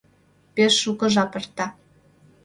—Пеш 0.55 0.73
шуко 0.83 1.05
жап 1.13 1.33
эрта... 1.37 1.67